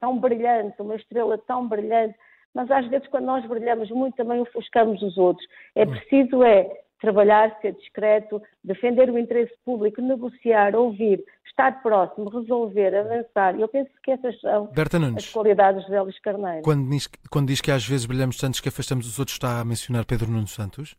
tão 0.00 0.18
brilhante, 0.18 0.82
uma 0.82 0.96
estrela 0.96 1.38
tão 1.46 1.68
brilhante, 1.68 2.18
mas 2.52 2.68
às 2.70 2.86
vezes 2.88 3.06
quando 3.08 3.26
nós 3.26 3.46
brilhamos 3.46 3.88
muito 3.90 4.16
também 4.16 4.40
ofuscamos 4.40 5.00
os 5.00 5.16
outros. 5.16 5.46
É 5.76 5.86
preciso 5.86 6.42
é 6.42 6.68
trabalhar, 7.00 7.56
ser 7.60 7.74
discreto, 7.74 8.40
defender 8.62 9.10
o 9.10 9.18
interesse 9.18 9.52
público, 9.64 10.00
negociar, 10.00 10.74
ouvir, 10.74 11.22
estar 11.44 11.82
próximo, 11.82 12.28
resolver, 12.28 12.94
avançar. 12.94 13.58
Eu 13.58 13.68
penso 13.68 13.90
que 14.02 14.12
essas 14.12 14.40
são 14.40 14.70
as 15.16 15.28
qualidades 15.30 15.84
de 15.86 15.98
Luís 15.98 16.18
Carneiro. 16.20 16.62
Quando 16.62 16.88
diz, 16.88 17.08
quando 17.28 17.48
diz 17.48 17.60
que 17.60 17.72
às 17.72 17.86
vezes 17.86 18.06
brilhamos 18.06 18.36
tantos 18.38 18.60
que 18.60 18.68
afastamos 18.68 19.06
os 19.06 19.18
outros, 19.18 19.34
está 19.34 19.60
a 19.60 19.64
mencionar 19.64 20.04
Pedro 20.04 20.30
Nuno 20.30 20.46
Santos? 20.46 20.96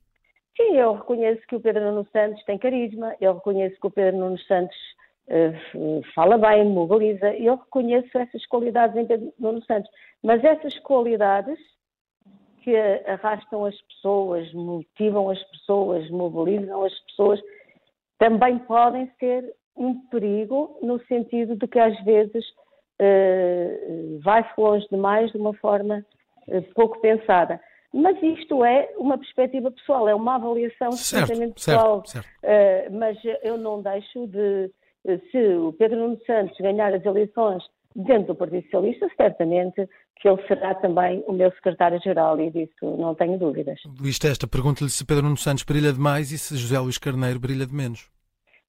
Eu 0.74 0.94
reconheço 0.94 1.46
que 1.48 1.56
o 1.56 1.60
Pedro 1.60 1.86
Nuno 1.86 2.08
Santos 2.12 2.44
tem 2.46 2.58
carisma, 2.58 3.16
eu 3.22 3.36
reconheço 3.36 3.80
que 3.80 3.86
o 3.86 3.92
Pedro 3.92 4.20
Nuno 4.20 4.40
Santos 4.40 4.76
uh, 5.28 6.02
fala 6.16 6.36
bem, 6.36 6.66
mobiliza, 6.66 7.32
eu 7.36 7.58
reconheço 7.58 8.18
essas 8.18 8.44
qualidades 8.48 8.98
em 8.98 9.06
Pedro 9.06 9.32
Nuno 9.38 9.64
Santos. 9.66 9.92
Mas 10.24 10.44
essas 10.44 10.78
qualidades 10.80 11.60
que 12.64 12.76
arrastam 13.06 13.66
as 13.66 13.80
pessoas, 13.82 14.52
motivam 14.52 15.30
as 15.30 15.44
pessoas, 15.44 16.10
mobilizam 16.10 16.84
as 16.84 17.00
pessoas, 17.02 17.40
também 18.18 18.58
podem 18.58 19.12
ser 19.20 19.54
um 19.78 20.00
perigo 20.08 20.80
no 20.82 21.00
sentido 21.06 21.56
de 21.56 21.68
que 21.68 21.78
às 21.78 22.04
vezes 22.04 22.44
uh, 23.00 24.20
vai-se 24.24 24.50
longe 24.58 24.88
demais 24.90 25.32
de 25.32 25.38
uma 25.38 25.54
forma 25.54 26.04
uh, 26.48 26.74
pouco 26.74 27.00
pensada. 27.00 27.62
Mas 27.94 28.22
isto 28.24 28.66
é 28.66 28.92
uma 28.98 29.18
perspectiva 29.18 29.70
pessoal, 29.70 30.10
é 30.10 30.16
uma 30.16 30.36
avaliação 30.36 30.90
estritamente 30.90 31.54
pessoal. 31.54 32.04
Certo, 32.06 32.26
certo. 32.26 32.28
Uh, 32.44 32.98
mas 32.98 33.18
eu 33.44 33.58
não 33.58 33.84
deixo 33.84 34.26
de, 34.28 34.72
se 35.32 35.38
o 35.56 35.74
Pedro 35.74 36.00
Nuno 36.00 36.20
Santos 36.26 36.58
ganhar 36.58 36.92
as 36.94 37.06
eleições 37.06 37.64
dentro 37.96 38.34
do 38.34 38.36
Partido 38.36 38.64
Socialista, 38.64 39.08
certamente 39.16 39.88
que 40.20 40.28
ele 40.28 40.42
será 40.48 40.74
também 40.76 41.24
o 41.28 41.34
meu 41.34 41.52
secretário-geral 41.52 42.40
e 42.40 42.50
disso 42.50 42.98
não 42.98 43.14
tenho 43.14 43.38
dúvidas. 43.38 43.80
Luís 44.00 44.18
Testa, 44.18 44.48
pergunta-lhe 44.48 44.90
se 44.90 45.06
Pedro 45.06 45.24
Nuno 45.24 45.38
Santos 45.38 45.64
brilha 45.64 45.92
demais 45.92 46.32
e 46.32 46.38
se 46.38 46.56
José 46.56 46.80
Luís 46.80 46.98
Carneiro 46.98 47.40
brilha 47.40 47.66
de 47.66 47.74
menos. 47.74 48.10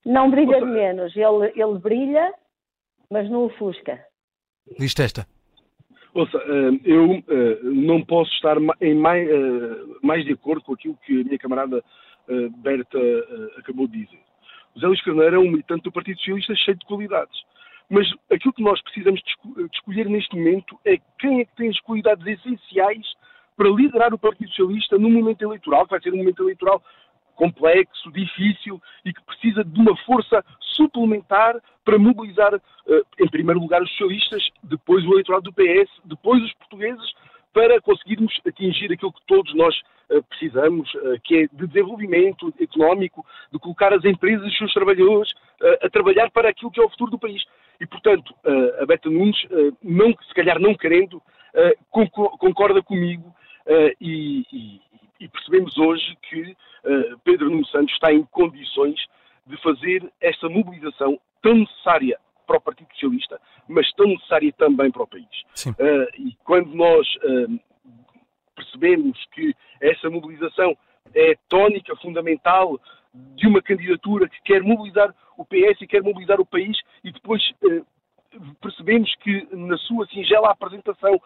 Não 0.05 0.31
brilha 0.31 0.59
de 0.59 0.67
menos, 0.67 1.17
ele, 1.17 1.53
ele 1.55 1.79
brilha, 1.79 2.35
mas 3.11 3.31
não 3.31 3.45
ofusca. 3.45 4.05
Luís 4.79 4.93
Testa. 4.93 5.27
Ouça, 6.15 6.39
eh, 6.39 6.81
eu 6.85 7.25
eh, 7.29 7.59
não 7.65 8.01
posso 8.01 8.33
estar 8.35 8.57
em 8.81 8.95
mais, 8.95 9.29
eh, 9.29 9.85
mais 10.01 10.25
de 10.25 10.33
acordo 10.33 10.63
com 10.63 10.73
aquilo 10.73 10.97
que 11.05 11.21
a 11.21 11.25
minha 11.25 11.39
camarada 11.39 11.83
Berta 12.63 12.99
acabou 13.59 13.87
de 13.87 14.03
dizer. 14.03 14.19
O 14.75 14.81
Zé 14.81 14.87
Luís 14.87 15.03
Carneiro 15.03 15.37
é 15.37 15.39
um 15.39 15.51
militante 15.51 15.83
do 15.83 15.93
Partido 15.93 16.17
Socialista 16.21 16.55
cheio 16.55 16.79
de 16.79 16.87
qualidades. 16.87 17.39
Mas 17.91 18.11
aquilo 18.33 18.55
que 18.55 18.63
nós 18.63 18.81
precisamos 18.81 19.21
de 19.21 19.67
escolher 19.75 20.09
neste 20.09 20.35
momento 20.35 20.81
é 20.87 20.97
quem 21.19 21.41
é 21.41 21.45
que 21.45 21.55
tem 21.55 21.69
as 21.69 21.79
qualidades 21.81 22.27
essenciais 22.27 23.07
para 23.59 23.69
liderar 23.69 24.15
o 24.15 24.19
Partido 24.19 24.49
Socialista 24.49 24.97
num 24.97 25.11
momento 25.11 25.43
eleitoral, 25.43 25.85
que 25.85 25.91
vai 25.91 26.01
ser 26.01 26.15
um 26.15 26.17
momento 26.17 26.43
eleitoral 26.43 26.83
complexo, 27.35 28.11
difícil 28.13 28.81
e 29.05 29.13
que 29.13 29.23
precisa 29.23 29.65
de 29.65 29.81
uma 29.81 29.97
força 29.99 30.45
suplementar 30.61 31.61
para 31.85 31.99
mobilizar, 31.99 32.55
eh, 32.55 33.03
em 33.21 33.29
primeiro 33.29 33.61
lugar, 33.61 33.83
os 33.83 33.91
socialistas, 33.91 34.49
depois 34.63 35.05
o 35.05 35.13
eleitorado 35.13 35.45
do 35.45 35.53
PS, 35.53 35.91
depois 36.05 36.43
os 36.43 36.53
portugueses, 36.55 37.13
para 37.53 37.81
conseguirmos 37.81 38.41
atingir 38.47 38.93
aquilo 38.93 39.13
que 39.13 39.27
todos 39.27 39.55
nós 39.55 39.79
eh, 40.11 40.21
precisamos, 40.29 40.91
eh, 40.95 41.19
que 41.23 41.37
é 41.37 41.47
de 41.53 41.67
desenvolvimento 41.67 42.53
económico, 42.61 43.25
de 43.53 43.59
colocar 43.59 43.93
as 43.93 44.05
empresas 44.05 44.45
e 44.45 44.49
os 44.49 44.59
seus 44.59 44.73
trabalhadores 44.73 45.33
a 45.83 45.89
trabalhar 45.89 46.31
para 46.31 46.51
aquilo 46.51 46.71
que 46.71 46.81
é 46.81 46.85
o 46.85 46.91
futuro 46.91 47.13
do 47.13 47.19
país. 47.19 47.43
E, 47.81 47.87
portanto, 47.87 48.35
a 48.81 48.85
Beta 48.85 49.09
Nunes, 49.09 49.37
não, 49.83 50.11
se 50.11 50.35
calhar 50.35 50.61
não 50.61 50.75
querendo, 50.75 51.23
concorda 52.39 52.83
comigo 52.83 53.35
e, 54.01 54.45
e, 54.53 54.81
e 55.25 55.29
percebemos 55.29 55.77
hoje 55.79 56.17
que 56.29 56.43
uh, 56.43 57.19
Pedro 57.25 57.49
Nuno 57.49 57.67
Santos 57.69 57.95
está 57.95 58.13
em 58.13 58.23
condições 58.25 59.01
de 59.47 59.57
fazer 59.63 60.13
esta 60.21 60.51
mobilização 60.51 61.19
tão 61.41 61.55
necessária 61.55 62.19
para 62.47 62.59
o 62.59 62.61
Partido 62.61 62.89
Socialista, 62.93 63.41
mas 63.67 63.91
tão 63.95 64.07
necessária 64.07 64.53
também 64.53 64.91
para 64.91 65.03
o 65.03 65.07
país. 65.07 65.25
Uh, 65.67 66.07
e 66.19 66.37
quando 66.45 66.75
nós 66.75 67.09
uh, 67.17 67.59
percebemos 68.55 69.19
que 69.33 69.55
essa 69.81 70.11
mobilização 70.11 70.77
é 71.15 71.35
tónica 71.49 71.97
fundamental 71.97 72.79
de 73.15 73.47
uma 73.47 73.63
candidatura 73.63 74.29
que 74.29 74.43
quer 74.43 74.63
mobilizar 74.63 75.15
o 75.39 75.45
PS 75.45 75.81
e 75.81 75.87
quer 75.87 76.03
mobilizar 76.03 76.39
o 76.39 76.47
país, 76.47 76.77
e 77.03 77.11
depois 77.11 77.43
percebemos 78.61 79.15
que 79.17 79.49
na 79.53 79.79
sua 79.79 80.07
singela 80.09 80.51
apresentação 80.51 81.19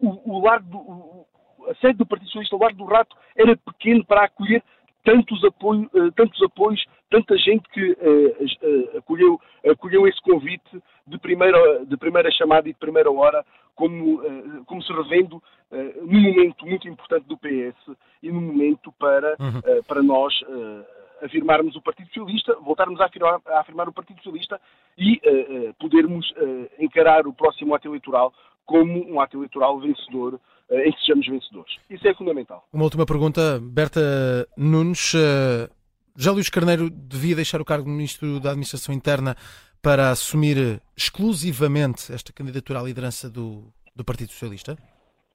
o, 0.00 0.36
o, 0.36 0.42
largo, 0.42 1.23
a 1.68 1.74
sede 1.76 1.98
do 1.98 2.06
Partido 2.06 2.26
Socialista, 2.28 2.56
o 2.56 2.58
Lar 2.58 2.74
do 2.74 2.84
Rato, 2.84 3.16
era 3.36 3.56
pequeno 3.56 4.04
para 4.04 4.24
acolher 4.24 4.62
tantos, 5.04 5.44
apoio, 5.44 5.90
uh, 5.92 6.12
tantos 6.12 6.42
apoios, 6.42 6.84
tanta 7.10 7.36
gente 7.36 7.68
que 7.70 7.92
uh, 7.92 8.98
acolheu, 8.98 9.40
acolheu 9.70 10.06
esse 10.08 10.20
convite 10.22 10.82
de 11.06 11.18
primeira, 11.18 11.84
de 11.84 11.96
primeira 11.96 12.30
chamada 12.32 12.68
e 12.68 12.72
de 12.72 12.78
primeira 12.78 13.10
hora, 13.10 13.44
como, 13.74 14.22
como 14.66 14.80
se 14.84 14.92
revendo 14.92 15.42
num 16.02 16.20
momento 16.20 16.64
muito 16.64 16.88
importante 16.88 17.26
do 17.26 17.36
PS 17.36 17.96
e 18.22 18.30
num 18.30 18.40
momento 18.40 18.92
para, 18.92 19.34
uhum. 19.40 19.82
para 19.88 20.00
nós 20.00 20.32
afirmarmos 21.24 21.74
o 21.76 21.82
Partido 21.82 22.08
Socialista, 22.08 22.54
voltarmos 22.60 23.00
a 23.00 23.06
afirmar, 23.06 23.40
a 23.46 23.60
afirmar 23.60 23.88
o 23.88 23.92
Partido 23.92 24.18
Socialista 24.18 24.60
e 24.96 25.14
uh, 25.14 25.74
podermos 25.74 26.30
uh, 26.32 26.68
encarar 26.78 27.26
o 27.26 27.32
próximo 27.32 27.74
ato 27.74 27.88
eleitoral 27.88 28.32
como 28.64 29.06
um 29.10 29.20
ato 29.20 29.36
eleitoral 29.36 29.78
vencedor, 29.78 30.40
em 30.70 30.92
que 30.92 31.00
sejamos 31.00 31.26
vencedores. 31.26 31.76
Isso 31.90 32.06
é 32.06 32.14
fundamental. 32.14 32.66
Uma 32.72 32.84
última 32.84 33.06
pergunta, 33.06 33.60
Berta 33.62 34.48
Nunes. 34.56 35.12
Já 36.16 36.30
Luís 36.30 36.48
Carneiro 36.48 36.88
devia 36.88 37.34
deixar 37.34 37.60
o 37.60 37.64
cargo 37.64 37.84
de 37.84 37.90
Ministro 37.90 38.38
da 38.38 38.50
Administração 38.50 38.94
Interna 38.94 39.36
para 39.82 40.10
assumir 40.10 40.80
exclusivamente 40.96 42.12
esta 42.12 42.32
candidatura 42.32 42.80
à 42.80 42.82
liderança 42.82 43.28
do, 43.28 43.72
do 43.94 44.04
Partido 44.04 44.30
Socialista? 44.30 44.78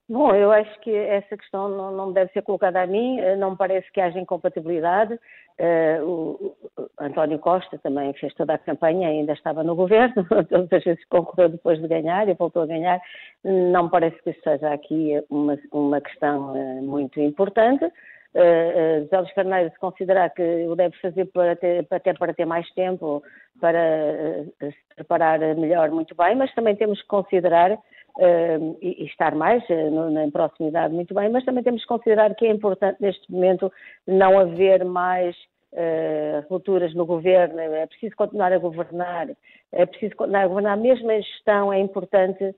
Bom, 0.10 0.34
eu 0.34 0.52
acho 0.52 0.80
que 0.80 0.92
essa 0.92 1.38
questão 1.38 1.70
não, 1.70 1.92
não 1.92 2.12
deve 2.12 2.32
ser 2.32 2.42
colocada 2.42 2.82
a 2.82 2.88
mim, 2.88 3.20
eh, 3.20 3.36
não 3.36 3.52
me 3.52 3.58
parece 3.58 3.92
que 3.92 4.02
haja 4.02 4.20
incompatibilidade. 4.20 5.14
Uh, 5.60 6.04
o, 6.04 6.56
o, 6.78 6.90
António 7.00 7.38
Costa 7.38 7.78
também 7.78 8.12
fez 8.14 8.34
toda 8.34 8.56
a 8.56 8.58
campanha, 8.58 9.08
ainda 9.08 9.34
estava 9.34 9.62
no 9.62 9.76
governo, 9.76 10.26
todas 10.50 10.74
as 10.74 10.84
vezes 10.84 11.06
concorreu 11.10 11.50
depois 11.50 11.80
de 11.80 11.88
ganhar 11.88 12.28
e 12.28 12.34
voltou 12.34 12.64
a 12.64 12.66
ganhar. 12.66 13.00
Não 13.44 13.84
me 13.84 13.92
parece 13.92 14.20
que 14.24 14.34
seja 14.42 14.74
aqui 14.74 15.24
uma, 15.30 15.60
uma 15.72 16.02
questão 16.02 16.54
uh, 16.54 16.82
muito 16.82 17.20
importante. 17.20 17.86
Uh, 17.86 19.04
José 19.04 19.18
Luís 19.20 19.34
Carneiro, 19.34 19.70
se 19.70 19.80
considerar 19.80 20.32
que 20.32 20.66
o 20.68 20.76
deve 20.76 20.98
fazer 20.98 21.26
para 21.26 21.56
ter, 21.56 21.86
até 21.92 22.14
para 22.14 22.34
ter 22.34 22.46
mais 22.46 22.68
tempo, 22.72 23.22
para 23.62 24.44
se 24.60 24.96
preparar 24.96 25.40
melhor, 25.56 25.92
muito 25.92 26.16
bem, 26.16 26.36
mas 26.36 26.52
também 26.56 26.76
temos 26.76 27.00
que 27.00 27.08
considerar 27.08 27.78
uh, 28.20 28.78
e, 28.82 29.06
estar 29.06 29.34
mais 29.34 29.64
uh, 29.70 29.90
no, 29.90 30.12
na 30.12 30.30
proximidade 30.30 30.94
muito 30.94 31.14
bem, 31.14 31.30
mas 31.30 31.46
também 31.46 31.64
temos 31.64 31.82
que 31.82 31.88
considerar 31.88 32.36
que 32.36 32.46
é 32.46 32.52
importante 32.52 33.02
neste 33.02 33.32
momento 33.32 33.72
não 34.06 34.38
haver 34.38 34.84
mais 34.84 35.36
uh, 35.74 36.46
rupturas 36.50 36.94
no 36.94 37.06
governo, 37.06 37.60
é 37.60 37.86
preciso 37.88 38.16
continuar 38.16 38.52
a 38.52 38.58
governar, 38.58 39.30
é 39.72 39.86
preciso 39.86 40.16
continuar 40.16 40.44
a 40.44 40.48
governar, 40.48 40.78
mesmo 40.78 41.10
em 41.12 41.22
gestão 41.22 41.72
é 41.72 41.80
importante 41.80 42.56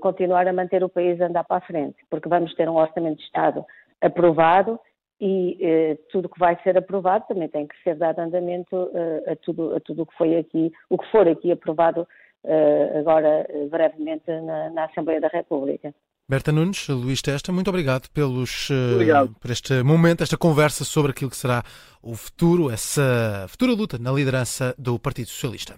continuar 0.00 0.48
a 0.48 0.54
manter 0.54 0.82
o 0.82 0.88
país 0.88 1.20
a 1.20 1.26
andar 1.26 1.44
para 1.44 1.58
a 1.58 1.60
frente, 1.60 1.96
porque 2.08 2.30
vamos 2.30 2.54
ter 2.54 2.66
um 2.66 2.76
orçamento 2.76 3.18
de 3.18 3.24
Estado 3.24 3.62
aprovado 4.00 4.80
e 5.20 5.58
eh, 5.60 5.98
tudo 6.10 6.28
que 6.28 6.38
vai 6.38 6.56
ser 6.62 6.78
aprovado 6.78 7.24
também 7.26 7.48
tem 7.48 7.66
que 7.66 7.74
ser 7.82 7.96
dado 7.96 8.20
andamento 8.20 8.90
eh, 8.94 9.32
a 9.32 9.36
tudo 9.36 9.74
a 9.74 9.80
tudo 9.80 10.06
que 10.06 10.16
foi 10.16 10.36
aqui 10.36 10.72
o 10.88 10.96
que 10.96 11.10
for 11.10 11.26
aqui 11.26 11.50
aprovado 11.50 12.02
eh, 12.02 12.06
agora 12.98 13.46
brevemente 13.70 14.30
na, 14.30 14.70
na, 14.70 14.84
Assembleia 14.84 15.20
da 15.20 15.28
República. 15.28 15.94
Berta 16.28 16.52
Nunes, 16.52 16.88
Luís 16.88 17.22
Testa, 17.22 17.50
muito 17.50 17.68
obrigado 17.68 18.08
pelos 18.10 18.68
eh, 18.70 18.94
obrigado. 18.94 19.34
por 19.40 19.50
este 19.50 19.82
momento, 19.82 20.22
esta 20.22 20.36
conversa 20.36 20.84
sobre 20.84 21.12
aquilo 21.12 21.30
que 21.30 21.36
será 21.36 21.62
o 22.02 22.14
futuro, 22.14 22.70
essa 22.70 23.46
futura 23.48 23.72
luta 23.72 23.98
na 23.98 24.12
liderança 24.12 24.74
do 24.76 24.98
Partido 24.98 25.28
Socialista. 25.28 25.76